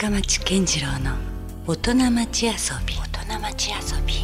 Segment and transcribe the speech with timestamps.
[0.00, 1.16] 深町健次郎の
[1.66, 2.52] 大人町遊
[2.86, 2.94] び。
[2.94, 4.14] 大人町遊び。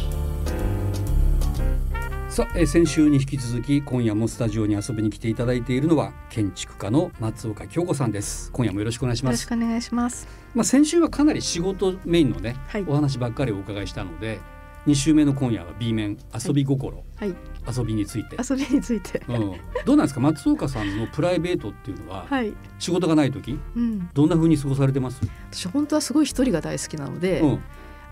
[2.29, 8.53] さあ、えー先週に引き続き今夜もスタジオに遊びに来ていただいているのは建築家の松岡京子さんです。
[8.53, 9.33] 今夜もよろしくお願いします。
[9.33, 10.29] よろしくお願いします。
[10.53, 12.85] まあ先週はかなり仕事メインのね、はい。
[12.87, 14.39] お話ばっかりお伺いしたので
[14.85, 17.35] 2週目の今夜は B 面遊び心、はい、
[17.75, 19.21] 遊びについて、遊びについて。
[19.27, 19.53] うん、
[19.85, 20.19] どうなんですか？
[20.19, 25.21] 松岡さんのプライベートっていうのは、はい、仕事がない時うん、どんな風に過ごされてます、
[25.51, 27.59] 私本当はすごい一人が大好きなので、うん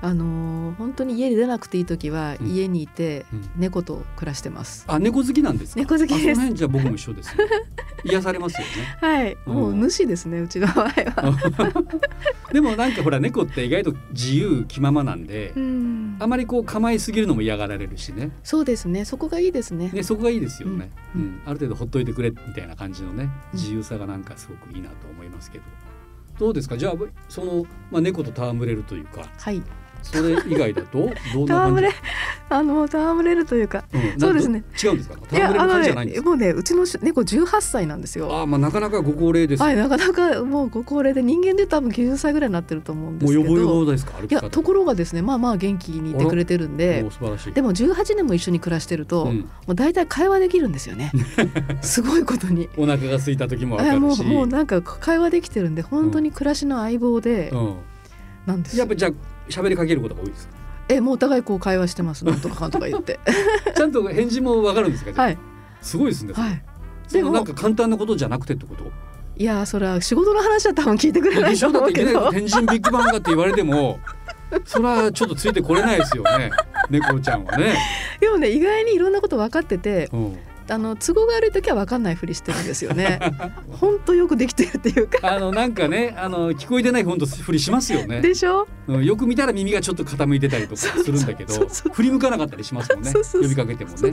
[0.05, 2.47] あのー本当に家に出なくていい時はうん。
[2.47, 3.49] 家にいてうん。
[3.55, 4.83] 猫と暮らしてます。
[4.87, 5.79] あ猫好きなんですか？
[5.81, 6.53] 猫好きです。
[6.53, 7.45] じゃあ僕も一緒です、ね、
[8.03, 8.97] 癒されますよね。
[8.99, 9.53] はい、うん。
[9.53, 10.93] もう主ですねうちの場合は。
[12.51, 16.15] でもなんかほら猫って意外と自由気ままなんで、うん。
[16.19, 18.31] あまりこう構えすぎるのも嫌がられるしね。
[18.43, 19.05] そうですね。
[19.05, 19.89] そこがいいですね。
[19.93, 21.41] ねそこがいいですよね、ううんん。
[21.45, 23.59] ある程度ほっといてくれみたいな感じのねうん。
[23.59, 25.63] 自由さがなんかすごくいいなと思いますけど、
[26.39, 26.77] どうですか？
[26.77, 26.93] じゃあ
[27.29, 29.25] その、まあ、猫と戯れるというか。
[29.37, 29.61] はい、
[30.03, 31.83] それ以外だとどんな感じ
[32.49, 33.83] あの戯れるというか。
[33.93, 34.19] うん。
[34.19, 34.63] そうですね。
[34.83, 35.15] 違うんですか？
[35.23, 36.29] 戯れる感じじゃないんですか？
[36.29, 38.31] ねもうねうちの猫18歳なんですよ。
[38.31, 43.43] ああまあなかなかご高齢です、はいなかなかもうご高齢で人間で多分90歳ぐらいになってると思うんですけど。
[43.43, 44.13] もうよぼよぼですか？
[44.19, 47.53] 歩いやところがですねまあまあ元気にいてくれてるんでもう素晴らしい。
[47.53, 49.39] でも18年も一緒に暮らしてると、うん。
[49.39, 51.11] もう大体会話できるんですよね。
[51.81, 52.69] すごいことに。
[52.77, 54.21] お腹が空いた時もわかるし。
[54.21, 57.75] うもうなんか会話できてるんで本当に暮らしの相棒でうん、
[58.45, 58.81] なんですよ。
[58.81, 59.11] やっぱじゃあ
[59.49, 60.53] 喋りかけることが多いですか？
[60.89, 62.25] えもうお互いこう会話してます。
[62.25, 63.19] なんとかかんとか言って。
[63.75, 65.37] ちゃんと返事もわかるんですか、はい。
[65.81, 66.63] すごいですね、はい。
[67.11, 68.83] でもなんか簡単なことじゃなくてってこと？
[69.35, 72.31] いやーそれは仕事の話は多分聞いてくれないと思うけど。
[72.31, 73.99] 天神ビッグバンがって言われても
[74.65, 76.51] それはちょっとついてこれないですよね。
[76.89, 77.75] 猫ちゃんはね、
[78.19, 80.37] でもね意外にいろんなこと分かっててうん、
[80.69, 83.19] あの都合が悪い時は分かんないふりしてるんですよね。
[83.71, 85.19] 本当よくできてるっていうか。
[85.23, 88.67] あのなんかねあの聞こえてない本当ふりしますよね、でしょ？
[88.87, 93.11] うん、よく見たら耳がちょっと傾いてたりとかするんだけど振り向かなかったりしますもんね。
[93.33, 94.11] 呼びかけてもね。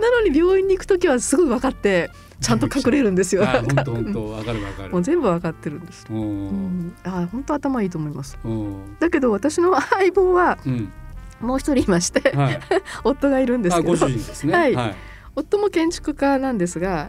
[0.00, 2.10] なのに病院に行く時はすぐ分かって
[2.40, 3.44] ちゃんと隠れるんですよ。
[3.44, 4.30] あ本当本当。
[4.30, 4.90] わかるわかる。
[4.90, 6.06] もう全部分かってるんです。
[6.10, 8.38] ううんん、あ本当頭いいと思います。
[8.44, 8.96] うん。
[8.98, 10.92] だけど私の相棒はうん。
[11.40, 12.60] もう一人いまして、はい。
[13.02, 13.88] 夫がいるんですけど。
[13.88, 14.52] あご主人ですね。
[14.52, 14.74] はい。
[14.74, 14.94] はい、
[15.36, 17.06] 夫も建築家なんですが、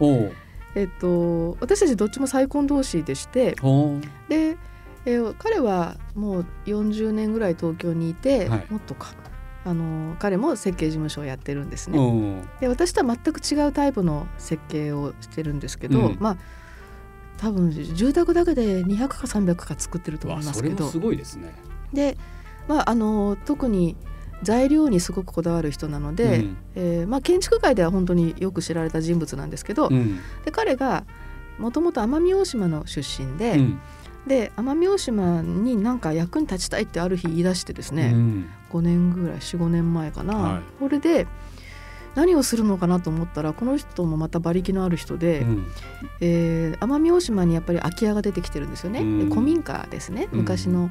[0.74, 3.56] えっと私たちどっちも再婚同士でして、
[4.28, 4.56] で、
[5.06, 8.66] えー彼はもう40年ぐらい東京にいて、はい。
[8.70, 9.12] もっとか。
[9.66, 11.98] あの彼も設計事務所をやってるんですね。
[12.60, 16.16] で私とは全く違うタイプの設計をしてるんですけど、うん。
[16.20, 16.36] まあ
[17.38, 20.88] 多分住宅だけで200か300か作ってると思わいますけど。
[20.88, 21.54] すごいですね。
[21.94, 22.18] で、
[22.68, 23.96] まあ、あの特に
[24.44, 26.56] 材料にすごくこだわる人なので、うん。
[26.76, 30.18] えーまあ、建築界では本当によく知られた人物なんですけど、うん。
[30.44, 31.04] で彼が
[31.58, 33.80] もともと奄美大島の出身で,、うん。
[34.26, 38.46] で奄美大島になんか役に立ちたいってある日言い出してですね、うん。
[38.70, 40.62] 5年ぐらい45年前かな、はい。
[40.78, 41.26] これで
[42.14, 45.66] 何をするのかなと思ったらこの人もまた馬力のある人で、うん。
[46.20, 49.28] えー奄美大島にやっぱり空き家が出てきてるんですよね、うん。
[49.28, 50.28] で古民家ですね。
[50.32, 50.38] うん。
[50.40, 50.90] 昔の。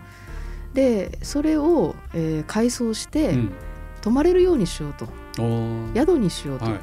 [0.73, 3.51] でそれを、えー改装して、うん。
[4.01, 5.07] 泊まれるようにしようと。
[5.95, 6.79] 宿にしようと、はい。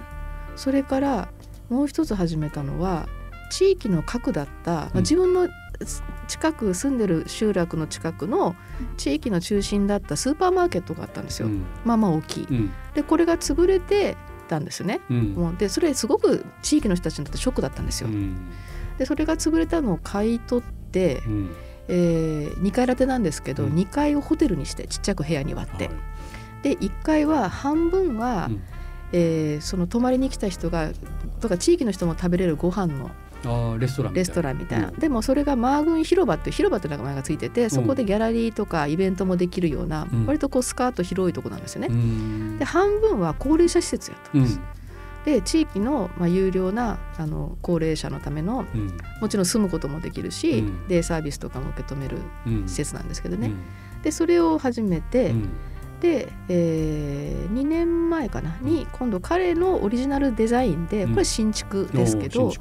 [0.56, 1.28] それから
[1.69, 3.09] もう一つ始めたのは
[3.51, 5.01] 地域の核だった、まあうん。
[5.01, 5.49] 自分の
[5.84, 8.55] す近く住んでる集落の近くの
[8.97, 11.62] 地域の中心だったスーパーマーケットがあったんですよ、うん。
[11.84, 12.47] まあまあ大きい。
[12.51, 12.71] うん。
[12.95, 14.17] でこれが潰れて
[14.49, 15.01] たんですよね。
[15.11, 15.34] うん。
[15.34, 18.09] もうでそれすごく地域の人たちにとってショックだったんですよ。
[18.09, 18.37] うん。
[18.97, 21.22] でそれが潰れたのを買い取って、
[21.91, 23.75] うんえ2階建てなんですけど、うん。
[23.75, 25.97] 2階をホテルにしてちっちゃく部屋に割って、はい。
[26.62, 28.62] で1階は半分は、うん。
[29.12, 30.91] えーその泊まりに来た人が
[31.41, 33.11] とか地域の人も食べれるご飯の
[33.78, 34.25] レストランみたいな。
[34.25, 34.95] レストランみたいな、うん。
[34.99, 40.27] でもそれがマーグン広場って広場って名前がついててそこでギャラリーとかイベントもできるような、うん。
[40.27, 41.89] 割とこうスカート広いとこなんですよね。
[41.91, 42.59] うん。
[42.59, 44.61] で半分は高齢者施設やったうんんです。
[45.25, 48.97] で地域の、まあ、有料なあの高齢者のためのうん。
[49.20, 50.88] もちろん住むこともできるし、うん。
[50.88, 52.62] デイサービスとかも受け止めるうん。
[52.66, 53.50] 施設なんですけどね、う
[53.98, 54.03] ん。
[54.03, 55.48] でそれを始めて、うん。
[56.00, 61.12] で、え2年前かなに今度彼のオリジナルデザインでうん。
[61.12, 62.53] これ新築ですけど、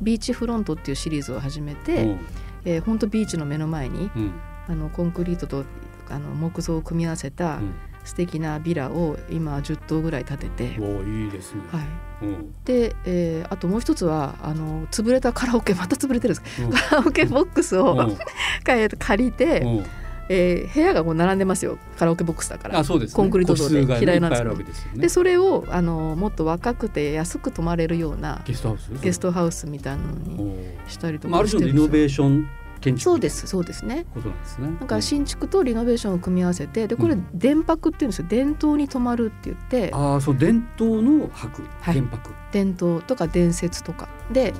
[0.00, 2.18] ビーチフロントっていうシリーズを始めおて、ー。
[2.66, 4.32] えー、ほんとビーチの目の前にうん。
[4.66, 5.64] あのコンクリートと
[6.08, 7.74] あの木造を組み合わせたうん
[8.04, 11.62] 素敵なビラを今10棟ぐらい建てて、おーいいですね。
[11.72, 11.86] はい、
[12.22, 12.54] うん。
[12.64, 16.62] で、えーあともう一つはあの潰れたカラオケ また潰れてるんです。
[16.62, 16.70] うん。
[16.70, 18.16] カラオケボックスを、
[18.64, 19.84] 借りて、うん。
[20.28, 21.78] えー部屋がこう並んでますよ。
[21.98, 22.82] カラオケボックスだから。
[22.82, 22.86] ね。
[22.86, 25.00] コンクリート造で個室がね平屋なんですけですよね。
[25.00, 28.90] でそれをあのもっと若くて安く泊まれるようなゲストハウス。
[29.02, 30.56] ゲストハウスみたいなのに
[30.88, 31.88] したりとまあ、あかしてるんですよ。
[31.88, 32.48] ベーション
[32.84, 34.04] 建築そうですそうですね。
[34.12, 34.68] ことなんですね。
[34.80, 37.26] だから新築とリノベーションを組み合わせてでこれうん。
[37.34, 38.26] 電泊っていうんですよ。
[38.28, 41.94] 伝統に泊まるって言ってああそう伝統の泊、はい。
[41.94, 42.30] 電泊。
[42.52, 44.08] 伝統とか伝説とか。
[44.30, 44.52] で、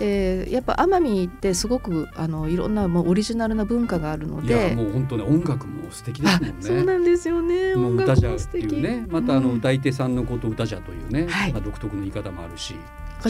[0.00, 6.54] えーやっぱ奄美ってすごくあのいろんなもうオリジナルな文化があるのいやでもう本当ね音楽も素敵ですあもんね。
[6.60, 7.74] そうなんですよね。
[7.76, 9.06] もう音歌じゃって楽も素敵いうね。
[9.08, 9.58] またあのうん。
[9.58, 11.52] 歌い手さんのこと歌じゃというね、はい。
[11.52, 12.74] まあ独特の言い方もあるし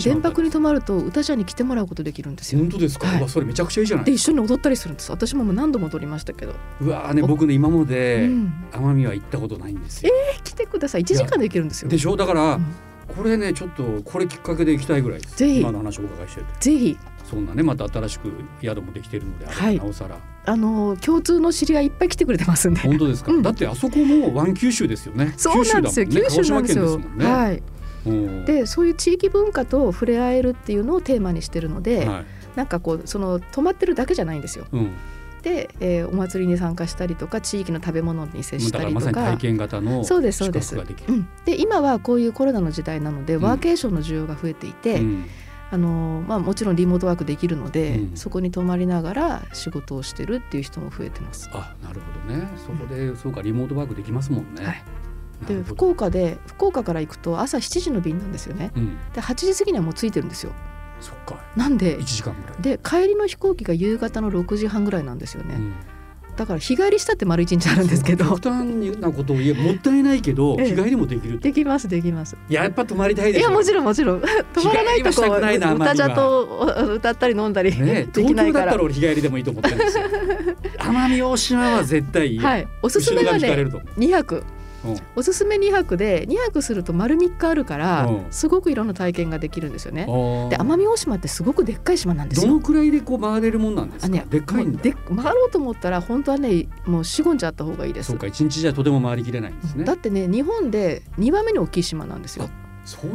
[0.00, 2.60] 電泊に泊まると歌者に来てもらうことできるんですよ。
[2.60, 3.28] 本当ですか、はい。
[3.28, 5.10] それめちゃくちゃいいじゃないで一緒に踊ったりするんです。
[5.10, 8.52] 私ももう何度も踊りましたけど、うわーね僕ね今までうん。
[8.72, 11.02] 奄美は行ったことないんですよ、え来てください。
[11.02, 11.88] 1時間で行けるんですよ。
[11.88, 12.16] でしょ？
[12.16, 12.66] だから、うん。
[13.16, 15.36] これねちょっとこれきっかけで行きたいぐらいです。
[15.36, 15.60] ぜひ。
[15.60, 16.46] 今の話をお伺いしてて。
[16.60, 16.98] ぜひ。
[17.28, 18.30] そんなねまた新しく
[18.60, 19.78] 宿もできているのではい。
[19.78, 20.18] なおさら。
[20.44, 22.80] あの共通の知り合いいっぱい来てくれてますんで。
[22.80, 25.34] 本当ですか、うんだってあそこも湾九州ですよね。
[25.36, 26.06] そうなんですよ。
[26.06, 26.84] 九州なんですよ。
[26.84, 27.56] 鹿児島県ですもんね、はい。
[27.56, 27.62] うん
[28.44, 32.24] でそういう地域文化と触れ合えるっていうのをテーマにしてるので、はい
[32.56, 34.66] なんかこうその泊まってるだけじゃないんですよ。
[34.72, 34.90] うん、
[35.42, 40.76] で、えーお祭りに参加したりとか地域の食べ物に接したりとか体験型のそうですそ宿うです。
[40.76, 45.24] うん、で今はこういうコロナの時代なので、んワーケーションの需要が増えていて、うん
[45.70, 51.48] あのまあ、もちろんリモートワークできるので、うんそこに泊まりながら仕事をしてるっていう人も増えてます。
[51.54, 54.66] あなるほどねそこで、そうかリモートワークできますもんね。
[54.66, 54.82] はい
[55.46, 58.72] で福岡で福岡から行くと朝7時の便なんですよね。
[58.76, 60.52] うん、で8時過ぎにはもう着いてるんですよ。
[61.00, 61.40] そっか。
[61.56, 62.62] なんで？1時間ぐらい。
[62.62, 65.56] で帰りの飛行機が夕方の6時半ぐらいなんですよね。
[65.56, 65.74] うん。
[66.36, 68.24] だから日帰りしたって丸一日あるんですけど。
[68.24, 68.64] 極端
[68.98, 70.66] なことを言えもったいないけど ええ。
[70.70, 72.36] 日帰りもできるできますできます。
[72.48, 74.20] やっぱ泊まりたいいやもちろんもちろん。
[74.54, 78.64] 泊まらないとこうくないな歌じゃとお歌ったり飲んだり、ね でき東ないから。
[78.64, 80.04] 京だったら俺日帰りでもいいと思ってるんですよ。
[80.78, 82.42] 奄美大島は絶対いいよ。
[82.42, 82.68] はい。
[82.80, 84.00] おすすめがね後ろ側に引かれると思う。
[84.00, 84.36] 2泊。
[84.36, 84.61] うん
[85.16, 88.26] おすすめ2泊で2泊すると丸3日あるからうん。
[88.30, 90.06] すごくいろんな体験ができるんですよね。
[90.50, 92.48] で奄美大島ってすごくでっかい島なんですよ。
[92.48, 94.82] どのくらいでこう回れるもんなんですか、あねでっかいんだ。
[94.82, 94.92] 回
[95.34, 98.08] ろうと思ったら本当はねもう四五日あった方がいいです。
[98.10, 98.18] そう。
[98.18, 99.84] か一日じゃとても回りきれないんですね。
[99.84, 102.48] だってね日本で2番目に大きい島なんですよ。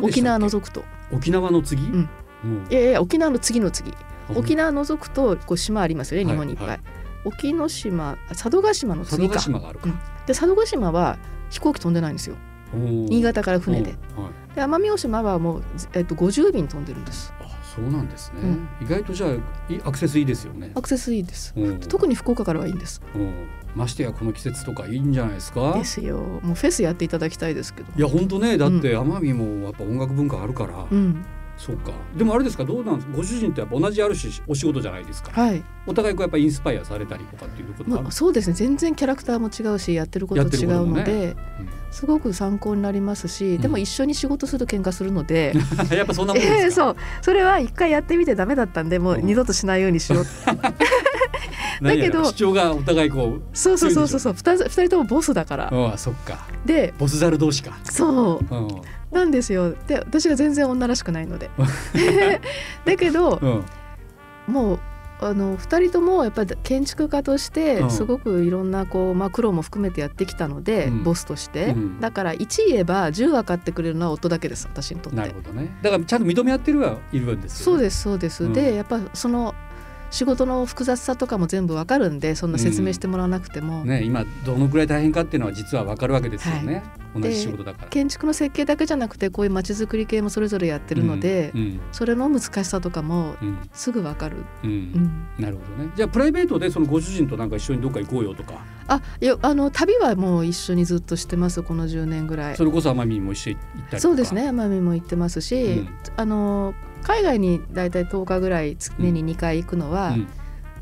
[0.02, 0.84] 沖縄除くと。
[1.12, 2.10] 沖縄の次、ん。
[2.44, 2.68] うん。
[2.70, 3.94] いやいや沖縄の次の次。
[4.36, 6.80] 沖縄縄除くとこう島ありますよねはい日本にいっぱい、はい
[7.26, 9.88] 沖ノ島あ佐渡島の佐渡次か島があるか、
[10.26, 11.18] で佐渡島は
[11.50, 12.36] 飛行機飛んでないんですよ。
[12.74, 13.92] 新新潟から船で。
[14.16, 17.34] はい、で奄美大島はもう、えっと、50便飛んでるんです。
[17.40, 18.68] あそうなんですね、うん。
[18.82, 20.72] 意外とじゃあいアクセスいいですよね。
[20.76, 21.54] アクセスいいです。
[21.56, 23.02] うん特に福岡からはいいんです。
[23.16, 25.74] うんましてやこの季節とかいいんじゃないですか？
[25.74, 26.18] ですよ。
[26.18, 27.94] もうフェスやっていただきたいですけど。
[27.96, 28.58] いや本当ね。
[28.58, 31.24] だって奄美もやっぱ音楽文化あるから、うん
[31.58, 31.92] そうか。
[32.16, 33.18] でもあれですかどうなんですか？
[33.18, 35.32] ご主人とやっぱ同じあるしお仕事じゃないですか。
[35.34, 38.54] はい、お互いこうやっぱインスパイアされたりとかっていうこともまあ、そうですね。
[38.54, 41.02] 全然キャラクターも違うしやってることやって違ることもね。
[41.02, 41.36] うので、
[41.92, 45.54] すごく参考になりますし、でも一緒に仕事すると喧嘩するので、
[45.92, 46.96] やっぱそんなもんですか、 えーそう。
[47.22, 49.26] それは一回やってみてダメだったんでもううん。
[49.26, 50.26] 二度としないようにしよう
[51.82, 54.34] 何やらだけど主張がお互いこそうそうそうそうそう。
[54.34, 55.70] 二人二人ともボスだから。
[55.72, 56.48] うああそっか。
[56.66, 58.56] でボスザル同士か、そう。
[58.56, 58.68] うん
[59.18, 59.76] なんですよ。
[59.88, 61.50] で私が全然女らしくないので。
[62.86, 63.66] だけどうん、
[64.54, 64.80] もう
[65.20, 67.92] あの2人ともやっぱり建築家としてうん。
[67.92, 71.04] すごくいろんなこう、まあ、苦労も含めてやってきたので、うん。
[71.04, 72.00] ボスとして、うん。
[72.00, 75.18] だから1言えば10分かってくれるのは夫だけです私にとって。
[75.18, 75.76] なるほどね。
[75.82, 78.54] だからちゃんと認め合ってるはいるんですよ、そうですそうです、うん。
[78.54, 79.56] でやっぱその
[80.10, 86.84] 仕事の複雑さとかも全部わかるんでそんな説明してもらわなくても、ね今どのくらい大変かっていうのは実はわかるわけですよね、
[87.14, 87.88] 同じ仕事だから。
[87.90, 91.80] 建築の設計だけじゃなくてこういう街づくり系もそれぞれやってるので、うん。
[91.92, 93.58] それの難しさとかもうん。
[93.74, 94.70] すぐわかる、うん。
[94.70, 95.92] うん、なるほどね。
[95.96, 98.64] じゃあプライベートでそのご主人となんか一緒にどっか行こうよとか。
[98.90, 102.56] あいやあの旅はもう一緒にずっとしてますこの10年ぐらい。
[102.56, 104.00] それこそ奄美にも一緒に行ったりとか。
[104.00, 104.50] そうですね。
[104.50, 105.90] 奄美も行ってますし、うん。
[106.16, 106.74] あの
[107.08, 110.20] 海外にだいたい10日ぐらい年に2回行くのはう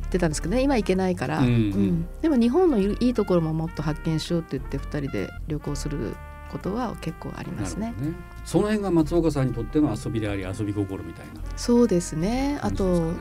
[0.05, 0.61] ってたんですけどね。
[0.61, 2.07] 今行けないから、うんうん。
[2.21, 6.15] でも日本のいいところももっと発見しようって言って2人で旅行する
[6.51, 7.93] ことは結構ありますね。
[7.99, 8.13] ね。
[8.43, 11.41] その辺が松岡さんにとっての遊びであり遊び心みたいな。
[11.55, 12.59] そうですね。
[12.61, 13.13] あと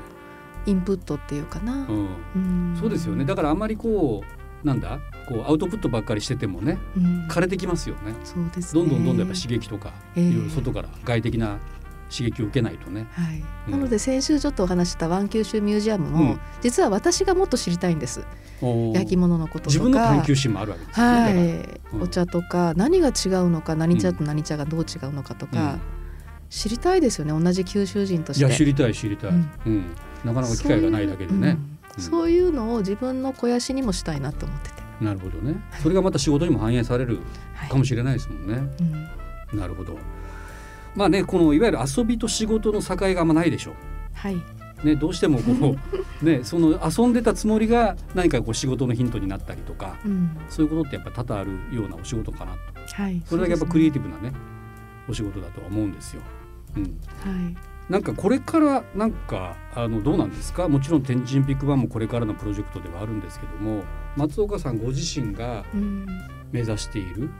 [0.66, 2.08] インプットっていうかな、うん。
[2.36, 2.76] うん。
[2.78, 3.24] そうですよね。
[3.24, 4.22] だからあんまりこ
[4.62, 4.98] うなんだ？
[5.28, 7.26] こうアウトプットばっかりしててもねうん。
[7.28, 8.14] 枯れてきますよね。
[8.24, 8.80] そうですね。
[8.82, 10.24] どんどんどんどんやっぱ刺激とか、ええ。
[10.24, 11.58] いろいろ外から外的な
[12.10, 13.06] 刺激を受けないとね。
[13.12, 13.72] はい、うん。
[13.72, 16.40] なので先週ちょっとお話ししたワン九州ミュージアムも、うん。
[16.60, 18.24] 実は私がもっと知りたいんです。
[18.94, 19.66] 焼き物のこととか。
[19.70, 21.30] 自分の探求心もあるわけですよね、は。
[21.30, 22.02] い、うん。
[22.02, 25.78] お茶とか何が違うのか何茶と何茶がどう違うのかとか、
[26.50, 27.38] 知りたいですよね。
[27.38, 28.46] 同じ九州人として。
[28.46, 29.34] いや知りたい知りたい、う
[29.66, 29.72] うん。
[29.78, 29.84] ん
[30.24, 31.58] なかなか機会がないだけでね。
[31.98, 35.54] そういう,、のを自分の肥やしにもしたいなと思ってて、なるほどね。
[35.80, 37.20] それがまた仕事にも反映される
[37.54, 37.68] はい。
[37.68, 38.62] かもしれないですもんね、
[39.52, 39.58] うん。
[39.60, 39.96] なるほど
[40.94, 43.72] まあねこのいわゆる遊びと仕事の境があんまないでしょ。
[43.72, 43.74] う
[44.14, 44.36] はい。
[44.84, 45.76] ね、どうしてもこ
[46.22, 50.36] う、ね、その遊んでたつもりが何かこう仕事のヒントになったりとか、うん。
[50.50, 52.58] そういうことってやっぱ多々あるようなお仕事かなと。
[53.02, 54.32] はい、それだけやっぱクリエイティブ、ブなね
[55.08, 56.22] お仕事だとは思うんですよ。
[56.76, 56.92] うん、はい。
[57.88, 60.68] なんかこれからなんかあのどうなんですか？
[60.68, 63.84] もちろん天神ビッグバンもこれからのプロジェクトではあるんですけども
[64.16, 66.06] 松岡さんご自身がうん、
[66.52, 67.30] 目指している、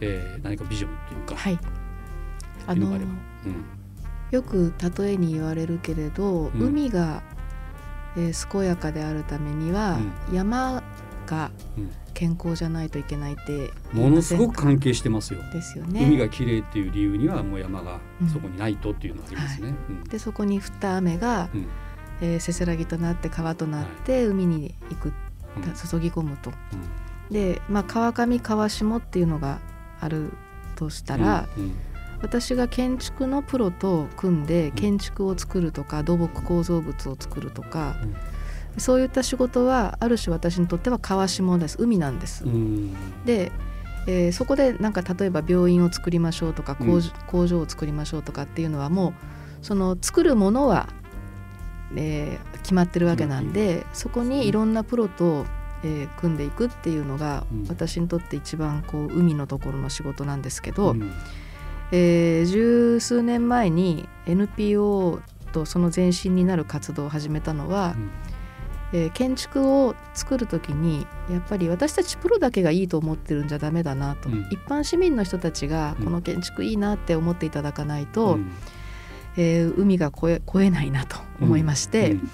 [0.00, 1.58] えー何かビジョンっていうか、はい
[2.66, 3.10] あのいうのがあれば
[3.46, 3.64] うん。
[4.30, 6.60] よく例えに言われるけれど、うん。
[6.68, 7.22] 海が、
[8.16, 9.98] えー健やかであるためには、
[10.32, 10.82] 山
[11.26, 11.90] がうん。
[12.12, 15.40] 健康じゃないといけないって言ものすごく関係してますよ。
[15.54, 16.04] ですよね。
[16.04, 18.28] 海が綺麗っていう理由にはもう山がうん。
[18.28, 19.74] そこにないとっていうのがありますね。
[19.88, 20.04] うん。
[20.04, 21.66] でそこに降った雨が、うん。
[22.20, 25.10] えーせせらぎとなって川となって海に行く、う
[25.60, 26.52] ん注ぎ込むと。
[27.30, 27.34] うん。
[27.34, 29.58] で、まあ、川上川下っていうのが
[30.00, 30.30] ある
[30.76, 31.72] としたら、うん
[32.22, 34.72] 私が建築のプロと組んでん。
[34.72, 37.96] 建築を作るとか土木構造物を作るとか、
[38.74, 38.80] うん。
[38.80, 41.76] そういった仕事はある種私にとっては川下です。
[41.80, 42.44] 海なんです。
[42.44, 42.94] うん。
[43.24, 43.50] で、
[44.06, 47.02] えーそこでなんか例えば病院を作りましょうとか工,、うん。
[47.26, 49.14] 工場を作りましょうとかっていうのはもう
[49.62, 50.88] その作るものは、
[51.96, 55.46] えー決まってるわけなんで、そこにいろんなプロと、
[55.82, 57.66] えー組んでいくっていうのが、うん。
[57.68, 61.10] 私にとって一番こう海のところの仕事なんですけど、うん
[61.92, 65.20] えー十数年前に NPO
[65.52, 67.94] とその前身になる活動を始めたのは、
[68.92, 74.48] えー建築を作る時にやっぱり私たちプロだけがいいと思ってるんじゃダメだなと、うん。
[74.50, 76.04] 一般市民の人たちがうん。
[76.06, 78.50] この建築いいなって思っていただかないと、うん。
[79.36, 82.30] えー海が越え越えないなと思いまして、うん。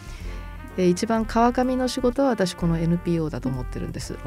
[0.79, 4.15] えー一番川上の仕事は私この NPO だと思ってるんです。
[4.15, 4.19] で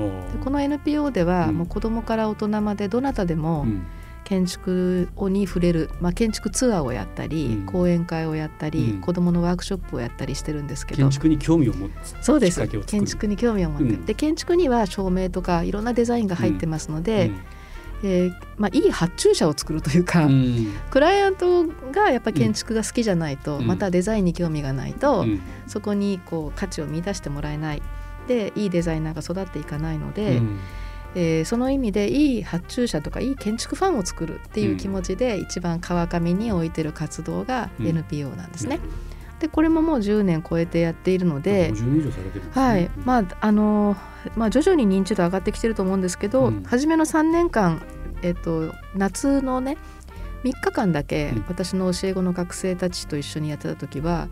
[0.44, 1.58] この NPO ではうん。
[1.58, 3.86] もう子どもから大人までどなたでもうん
[4.30, 7.66] 建築に触れる、まあ、建築ツアーをやったり、うん。
[7.66, 9.02] 講演会をやったり、うん。
[9.02, 11.02] 子どものワークショップをやったりしてるんですけど。
[11.02, 12.68] 建築に興味を持つそうです。
[12.68, 14.06] 建築に興味を持って、うん。
[14.06, 17.32] で建築には照明とかいろんなデザインが入ってますので、
[18.04, 20.74] えーまあ、いい発注者を作るというか、うんうん。
[20.92, 23.66] クライアントがやっぱ建築が好きじゃないと、うん。
[23.66, 25.42] またデザインに興味がないと、うん。
[25.66, 27.82] そこにこう価値を見出してもらえない。
[28.28, 30.60] でいいデザイナーが育っていかないので、うん
[31.16, 37.88] えーその意味でいい発注者とかいい建築ファンを作るっていう気持ちで一番川上に置いてる活動がうん。
[37.88, 38.80] NPO なんですね。
[39.40, 42.64] でこれももう10年超えてやっているので、50年以上されてるんですね。
[42.64, 42.92] はい。
[43.06, 43.96] まああの
[44.36, 46.64] まあ、徐々に認知度上がってきてると思うんですけど、うん。
[46.64, 47.82] 初めの3年間、
[48.22, 49.78] えっと、夏のね
[50.44, 51.46] 3日間だけうん。
[51.48, 54.28] 私の教え子の学生たちと一緒にやってた時は、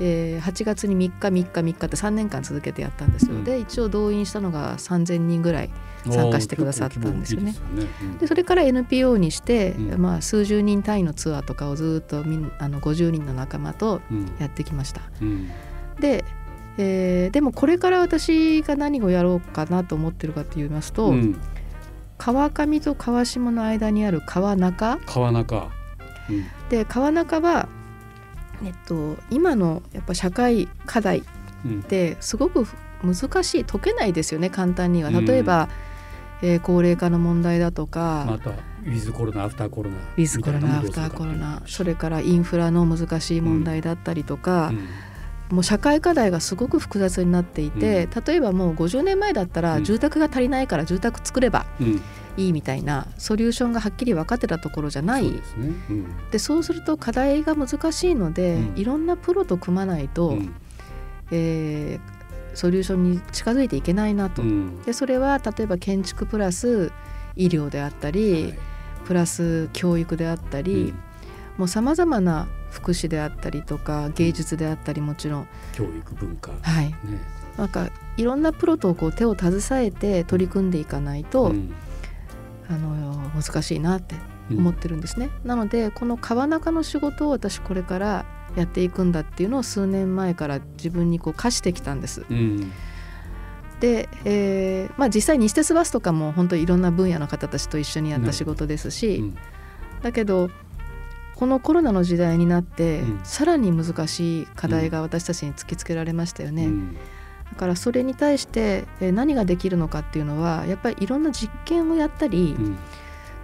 [0.00, 3.34] えー8月に3日3日3日って3年間続けてやったんですよ。
[3.34, 3.44] うん。
[3.44, 5.70] で一応動員したのが3,000人ぐらい
[6.08, 7.54] 参加してくださったんですよね。
[7.74, 7.88] でね。
[8.20, 10.00] でそれから NPO にして、うん。
[10.00, 14.26] まあ、数十人単位のツアーとかをずっとみんあの50人の仲間とうん。
[14.38, 15.02] やってきました。
[15.20, 15.48] うん。
[16.00, 16.24] で、
[16.78, 21.36] えーでもこれから私が何をやろうかなと思ってるかと言いますと、うん。
[22.18, 24.98] 川上と川下の間にある川中。
[25.06, 25.68] 川中。
[26.30, 26.44] うん。
[26.68, 27.68] で川中は、
[28.64, 31.22] えっと、今のやっぱ社会課題っ
[31.64, 31.82] うん。
[31.82, 32.66] てすごく
[33.02, 35.10] 難しい解けないですよね簡単には。
[35.10, 35.24] うん。
[35.24, 35.68] 例えば、
[36.42, 44.72] えー高齢化の問題だとか、またウィズコロナアフターコロナウィズコロナアフターコロナそれからインフラの難しい問題だったりとか、
[45.50, 49.64] もう社会課題がすごく複雑になっていて、例えばもう50年前だったうん。
[49.64, 52.02] ら住宅が足りないから住宅作ればうんうん
[52.38, 55.24] いいみたいなソリューションがはっきり分かってたところじゃない。
[55.24, 55.66] そうですね。
[55.90, 56.06] うん。
[56.30, 58.78] でそうすると課題が難しいので、うん。
[58.78, 60.54] いろんなプロと組まないと、うん。
[61.30, 62.18] えー
[62.54, 64.42] ソリューションに近づいていけないなと。
[64.42, 64.82] うん。
[64.82, 66.90] でそれは例えば建築プラス
[67.36, 68.58] 医療であったり、はい。
[69.04, 70.94] プラス教育であったり、うん。
[71.58, 76.52] もうさまざまな福祉であったりとか芸術であったりもちろん、教育文化。
[76.52, 76.94] ねはい、
[77.56, 81.72] なんかいろんなプロとこう手を携えて取り組んでいかないと、うん
[82.68, 84.16] あの難しいなって
[84.50, 85.30] うん思ってるんですね。
[85.44, 92.24] なのでこの川中の仕事を私これからやっていくんだっていうのを数年前から自分にこう課してきたんです。
[92.28, 92.72] うん
[93.80, 99.36] で、えーまあ、実際西鉄バスとかも本当にいろんな分野の方たちと一緒にやった仕事ですし、うん
[100.02, 100.48] だけど
[101.34, 106.66] このコロナの時代になって、うんさらに難しい課題が私たちに突きつけられましたよね。
[106.66, 106.96] うん
[107.52, 112.76] だからそれに対してえー何ができるのかっていうのはやっぱりいろんな実験をやったり、うん。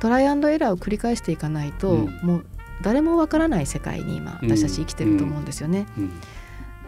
[0.00, 2.18] トライアンドエラーを繰り返していかないと、うん。
[2.22, 2.44] もう
[2.82, 4.50] 誰もわからない世界に今うん。
[4.50, 5.86] 私たち生きてると思うんですよね。
[5.96, 6.10] うん。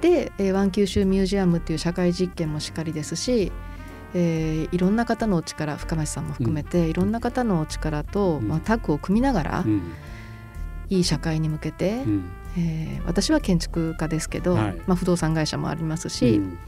[0.00, 3.50] で、えーワン九州ミュージアムっていう社会実験もしっかりですし、
[4.14, 8.48] えーいろんな方のお力深町さんも含めて、いろんな方のお力と、うん。
[8.48, 9.92] まあ、タッグを組みながら、うん。
[10.90, 12.24] いい社会に向けて、うん。
[12.58, 14.76] えー私は建築家ですけど、はい。
[14.86, 16.58] まあ、不動産会社もありますし、うん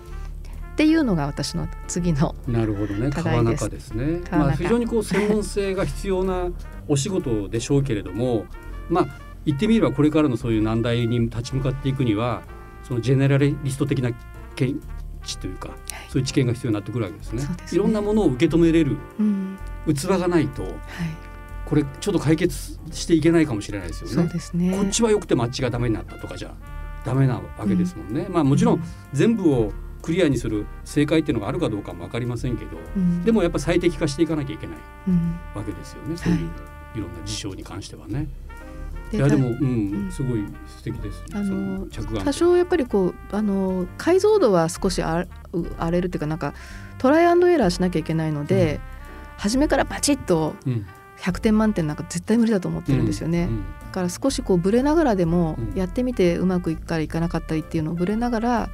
[0.79, 3.11] っていうのが私の次のなるほどね。
[3.11, 4.21] 川中ですね。
[4.31, 6.53] まあ非常にこう専門性が必要な
[6.87, 8.47] お仕事でしょうけれども、
[8.89, 9.07] まあ
[9.45, 12.43] 言ってみればこれからのそういう難題に立ち向かっていくには
[12.85, 14.13] そのジェネラリスト的な
[14.55, 14.81] 見
[15.25, 15.71] 地というか、
[16.11, 17.43] そういう知見が必要になってくるわけですね。
[17.43, 17.57] すね。
[17.73, 19.59] いろんなものを受け止めれるうん。
[19.93, 20.75] 器がないとはい、
[21.67, 24.31] これちょっと解決していけないかもしれないですよね。
[24.55, 24.79] ね。
[24.79, 26.55] こっちは良くてもあっちがダメになったとかじゃ
[27.05, 28.29] ダメなわけですもんね。
[28.31, 28.85] まあもちろん。
[29.13, 29.73] 全部を
[30.09, 33.23] クリアにする正解っていうのがあるかどうかも分かりませんけど、うん。
[33.25, 35.39] でもやっぱ最適化していかなきゃいけないうん。
[35.55, 36.17] わけですよね。
[36.17, 36.39] そういう
[36.97, 37.01] い。
[37.01, 38.27] ろんな事象に関してはね。
[39.13, 40.11] いでやでも、たうんうん。
[40.11, 41.21] すごい素敵です。
[41.21, 41.27] ね。
[41.35, 46.55] あのそ着眼多少やっぱりこうあの解像度は少しあう荒れるっていうかなんか
[46.97, 48.81] トライアンドエラーしなきゃいけないので、
[49.37, 50.87] 初めからバチッとうん。
[51.19, 53.45] 100点満点なんか絶対無理だと思ってるんですよね。
[53.45, 55.79] うんだから少しこうブレながらでもうん。
[55.79, 58.71] やってみてうまくいくかいかなかったりっていうのをブレながら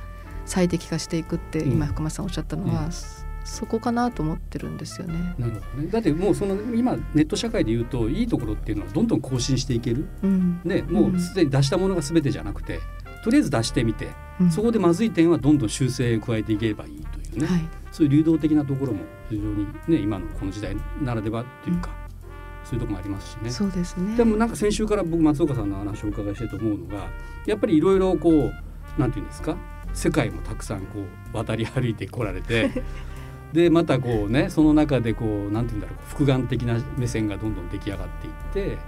[0.46, 5.34] 最適化していくってうん今福間さんおっしゃったのは、うんそそこかなと思ってるんですよね。
[5.38, 5.88] なるほどね。
[5.90, 10.06] だってもうその今ネット社会で言うといいところっていうのはどんどん更新していける。
[10.22, 12.80] うんね、もうすでに出したものが全てじゃなくて、
[13.22, 14.08] とりあえず出してみて、
[14.40, 17.46] うんそこでまずい点はどんどん修正を加えていければいいというね。
[17.46, 21.90] はいそういう流動的なところも非常にね今のこの時代ならではっていうか、
[22.64, 23.50] そういうところもありますしね。
[23.50, 24.16] そうですね。
[24.16, 27.10] でもなんか先週から僕松岡さんの話をお伺いしてと思うのが
[27.46, 28.52] やっぱりいろいろこう
[28.98, 29.56] なんていうんですか
[29.94, 31.00] 世界もたくさんこ
[31.32, 32.82] う渡り歩いてこられて
[33.52, 38.78] でまたこうねその中でこうなんていうんだろう複眼的な目線がどんどん出来上がっていって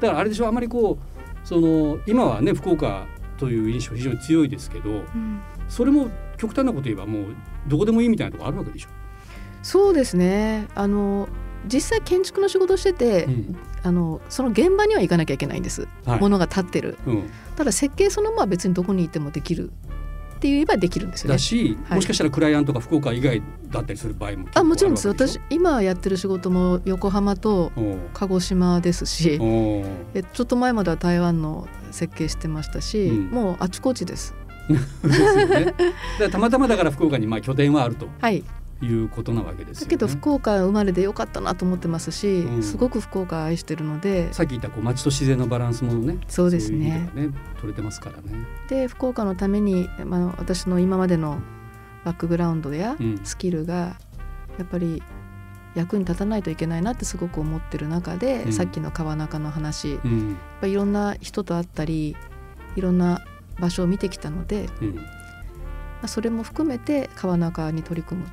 [0.00, 3.06] だからあれでしょあまりこうその今はね福岡
[3.38, 5.40] という印象非常に強いですけどうん。
[5.68, 7.24] それも極端なこと言えばもう
[7.66, 8.88] どこでもいいみたいなところあるわけでしょ。
[9.62, 10.68] そうですね。
[10.74, 11.28] あの
[11.66, 13.56] 実際建築の仕事をしてて、うん。
[13.84, 16.20] あのその現場には行かなきゃいけないんです、はい。
[16.20, 16.98] ものが建ってる。
[17.06, 19.72] うん、ただ設計そのものは別にどこにいてもできる
[20.42, 21.34] って言えばできるんですよね。
[21.34, 21.96] だし、はい。
[21.96, 25.06] もしかしたらクライアントが福岡以外だったりする場合もあもちろんです。
[25.06, 27.70] 私今やってる仕事も横浜と
[28.12, 29.38] 鹿児島ですし
[30.14, 33.30] えちょっと前までは台湾の設計してましたし、うん。
[33.30, 34.34] もうあちこちです。
[34.68, 35.74] ですよね。
[36.32, 38.08] たまたまだから福岡にまあ拠点はあると。
[38.18, 38.42] はい
[38.82, 39.86] いうことなわけですよね。
[39.86, 42.62] だけど福岡生まれでよかったなと思ってますし、うん。
[42.62, 44.32] すごく福岡愛してるので。
[44.32, 47.10] さっき言ったこう街と自然のバランスもね、そうですね。
[47.14, 48.46] ね取れてますからね。
[48.68, 51.40] で福岡のために、まあ、私の今までの
[52.04, 53.20] バックグラウンドやうん。
[53.22, 53.96] スキルが
[54.58, 55.02] やっぱり
[55.74, 58.52] 役に立たないといけないなってすごく思ってる中で、うん。
[58.52, 59.92] さっきの川中の話。
[59.92, 62.16] やっうんぱいろんな人と会ったり
[62.76, 63.22] いろんな
[63.60, 64.96] 場所を見てきたので、うん。
[64.96, 65.02] ま
[66.06, 68.26] あ、それも含めて川中に取り組む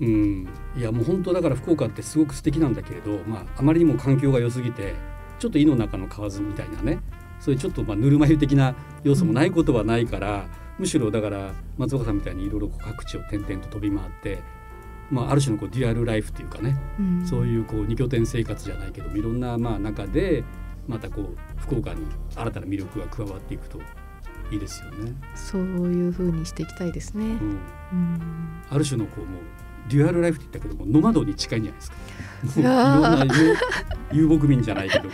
[0.00, 4.94] うん、いやもう本当だから福岡ってすごく素敵なんだけれど、まあ、あまりにも環境が良すぎて
[5.38, 7.00] ちょっと井の中の蛙みたいなね。
[7.40, 10.46] そういうちょっとまあぬるま湯的な要素もないことはないから、
[10.78, 14.42] むしろだから松岡さんみたいにいろいろ各地を転々と飛び回って、
[15.10, 16.78] まあ、ある種のこうデュアルライフっていうかね。
[16.98, 17.26] うん。
[17.26, 20.44] そういうこう二拠点生活じゃないけどいろんなまあ中で
[20.86, 22.02] またこう福岡に
[22.36, 23.78] 新たな魅力が加わっていくと
[24.50, 25.12] いいですよね。
[25.34, 27.24] そういう風にしていきたいですね。
[27.24, 28.62] うん、うん。
[28.68, 29.42] ある種のこうもう
[29.88, 31.96] デュアルライフって言ったけどもノマドに近いんじゃないですか。
[32.60, 33.56] いろんな遊
[34.12, 35.08] 遊牧民じゃないけど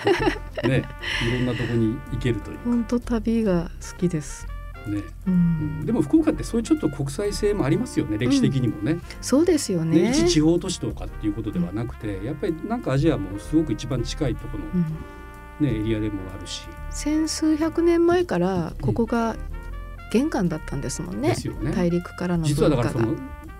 [0.68, 0.84] ね
[1.26, 2.58] いろんなとこに行けるという。
[2.64, 4.46] 本当旅が好きです。
[4.86, 5.80] ね、ううん。
[5.82, 10.00] ん、でも福岡ってそういうちょっと国際性もありますよね歴史的にもね,、そうですよね。
[10.00, 10.10] ね。
[10.10, 14.82] 一地方都市とかっていうことではなくてやっぱりなんかアジアもすごく一番近いところうん。
[14.82, 19.36] の、ねエリアでもあるし、千数百年前からここが
[20.12, 21.34] 玄関だったんですもんね。
[21.74, 22.70] 大陸からの実は。
[22.70, 23.14] だからその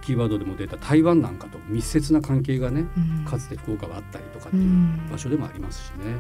[0.07, 3.25] キーワードでも出た台湾なんかと密接な関係がねうん。
[3.25, 5.09] かつて福岡はあったりとかってういうん。
[5.11, 6.13] 場所でもありますしね、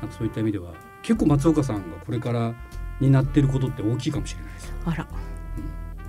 [0.00, 2.54] なんかそういった意味では結構松岡さんがこれから
[3.00, 4.66] 担ってることって大きいかもしれないです。
[4.68, 5.08] よあら、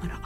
[0.03, 0.21] あら、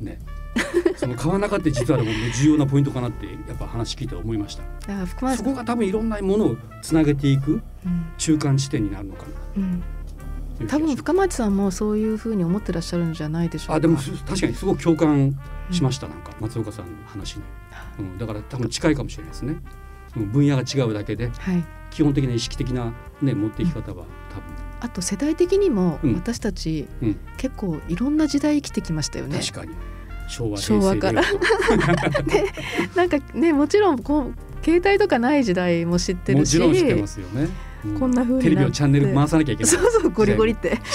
[0.00, 0.20] ね。
[0.96, 5.36] その川中って実はでも重要なポイントかなってやっぱ話聞いて思いました。
[5.36, 8.06] そこが多分いろんなものをつなげていくうん。
[8.18, 9.28] 中間地点になるのかな。
[9.56, 9.82] うん、
[10.68, 13.74] 多分深町さんもそういうふうに思ってらっしゃるんじゃないでしょうか。
[13.74, 15.38] あでもす確かにすごく共感
[15.70, 17.42] しました、なんか松岡さんの話に、
[17.98, 19.56] うん、だから多分近いかもしれないですね、
[20.16, 21.64] うん、分野が違うだけではい。
[21.90, 24.04] 基本的な意識的なね持っていき方は
[24.80, 26.14] あと世代的にもうん。
[26.14, 27.16] 私たち、うん。
[27.36, 29.38] 結構いろんな時代生きてきましたよね。
[29.38, 29.74] 多分確かに。
[30.28, 31.22] 昭和昭和から。
[31.22, 32.52] 平成令
[32.94, 36.50] なんかねもちろんこう携帯とかない時代も知ってるし。
[36.52, 37.50] ちろん知ってますよね、うん
[37.98, 39.72] こんな風にテレビをチャンネル回さなきゃいけない。
[39.72, 40.80] そうそうゴリゴリって。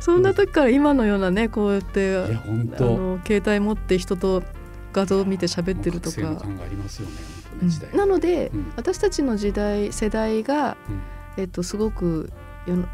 [0.00, 2.26] そんな時から今のようなねこうやってあ
[2.76, 2.96] 当。
[2.96, 4.42] の携帯持って人と
[4.92, 6.16] 画像を見て喋ってるとか。
[6.16, 7.14] 感がありますよね
[7.92, 7.98] うん。
[7.98, 8.72] なので、うん。
[8.76, 11.42] 私たちの時代世代が、うん。
[11.42, 12.30] えっと、すごく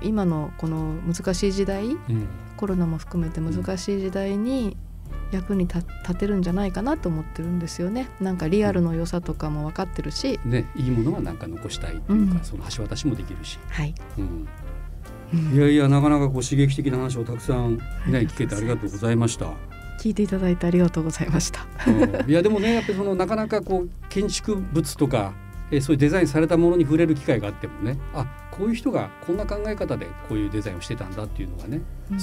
[0.02, 2.26] 今のこの難しい時代うん。
[2.56, 4.76] コロナも含めて難しい時代に
[5.34, 8.08] 役に立立てるんじゃないかなと思ってるんですよね。
[8.20, 12.44] なんかリアルの良さとかも分かってるし、ね、いいものはなんか残したいっていうか、うん。
[12.44, 14.48] その橋渡しもできるし、はい、うん、
[15.32, 15.54] うん。
[15.54, 19.52] いやいやなかなかこう刺激的な話をたくさん、ね、聞けてありがとうございました。
[20.00, 21.66] 聞いていただいてありがとうございました。
[21.86, 22.30] うん。
[22.30, 25.32] いやでもねやっぱりそのなかなかこう建築物とか、
[25.70, 31.80] えーそういうデザインされたものに触れる機会があってもねあこういう人がこんな考え方でこういうデザインをしてたんだっていうのがね、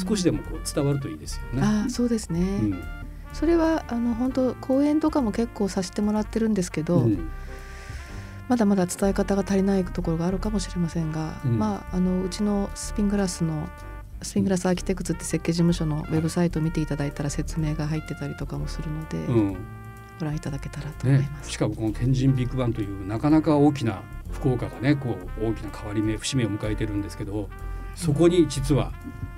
[0.08, 1.62] 少しでもこう伝わるといいですよね。
[1.62, 2.84] ああそうですね、うん
[3.34, 7.30] それはあの本当講演とかも結構させてもらってるんですけど、うん。
[8.50, 11.58] まだまだ伝え方が足りないところがあるかもしれませんが、うん。
[11.58, 13.70] まああのうちのスピングラスの
[14.22, 19.58] スピングラスアーキテクツって設計事務所のウェブサイトを見ていただいたら説明が入ってたりとかもするので、うん。
[20.20, 21.52] ご覧いただけたらと思いねま、す。
[21.52, 27.50] しかもこの天神ビッグバンというなかなか大きな福岡がねこう大きな変わり目節目を迎えてるんですけど
[27.96, 28.91] そこに実は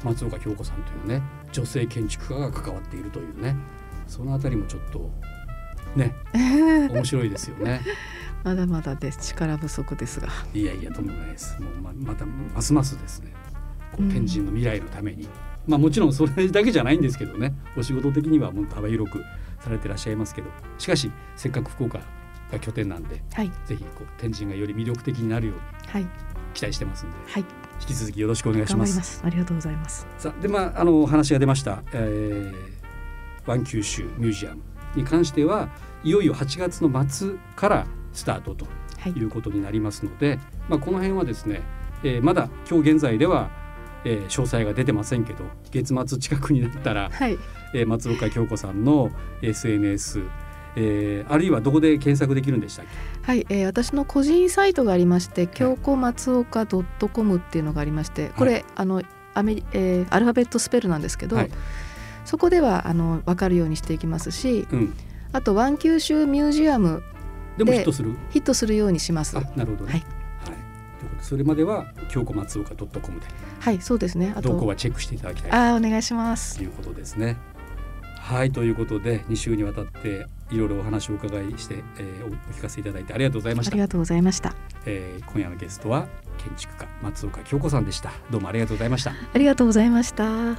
[0.03, 3.55] 松岡京子さんというね女性建築家が関わっているというね
[4.07, 5.09] そのあたりもちょっと
[5.95, 6.13] ね
[6.91, 7.81] 面白いですよね。
[8.43, 11.57] まだまだです力不足ですが、いやいやとんでもないです。
[11.61, 13.31] もうままたますますですね。
[13.91, 15.29] こううん天神の未来のために、
[15.65, 17.55] まあもちろんそれだけじゃないんですけどね。
[17.77, 19.23] お仕事的にはもう幅広く
[19.61, 21.99] されてらっしゃいますけど、しかしせっかく福岡
[22.51, 26.07] が拠点なんで、はいぜひこう天神がより魅力的になるようにはい
[26.53, 27.45] 期待してますんで、はい
[27.81, 28.97] 引き続きよろしくお願いします。
[28.97, 29.21] ます。
[29.25, 30.05] ありがとうございます。
[30.17, 32.82] さあでまああのお話が出ました、えー、
[33.45, 34.61] ワン九州ミュージアム
[34.95, 35.69] に関しては
[36.03, 38.65] いよいよ8月の末からスタートと
[38.99, 39.11] はい。
[39.13, 41.61] いうことになりますので、まあ、この辺はですね、
[42.03, 43.49] えーまだ今日現在では、
[44.05, 47.37] えー詳細が出てませんけど月末近くになったら、はい。
[47.73, 49.09] えー松岡京子さんの
[49.41, 50.21] SNS、
[50.75, 52.85] えーあるいはどこで検索できるんでしたっ
[53.25, 53.31] け？
[53.31, 59.01] はい、えー私の個人サイトがありまして、京子松岡ドットコムっていうのがありまして、これ、あの
[59.33, 61.51] アメリ、えーアルファベットスペルなんですけど、はい
[62.33, 64.93] そこではあの分かるようにしていきますし、うん、
[65.33, 67.03] あとワン九州ミュージアム
[67.59, 68.15] でヒットする？
[68.31, 69.37] ヒットするようにします。
[69.37, 69.91] あなるほどね。
[69.91, 70.03] はい
[71.21, 73.27] それまでは京子松岡 .com で
[73.59, 74.33] はい、そうですね。
[74.35, 75.51] あと、動向はチェックしていただきたい？
[75.51, 76.63] あーお願いしますと。
[76.63, 77.37] いうことですね。
[78.17, 83.79] はいということで2週にわたっていろいろお話をお伺いして、えーおお聞かせいただいてありがとうございましたあり。
[83.79, 84.55] がとうございました。
[84.85, 88.11] えー今夜のゲストは建築家松岡京子さんでした。
[88.29, 89.11] どうもありがとうございました。
[89.11, 90.23] ありがとうございました。
[90.23, 90.55] Love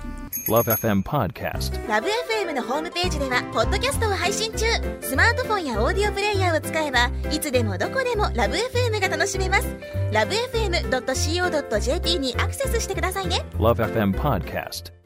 [0.48, 1.88] FM Podcast.
[1.88, 4.66] ラブ f m のホームページではポッドキャストを配信中
[5.00, 9.76] スマートフォンやオーディオプレイヤーを使えばいつでもどこでもラブ f m が楽しめます
[10.12, 15.03] ラブ FM.co.jp にアクセスしてくださいね Love FM Podcast.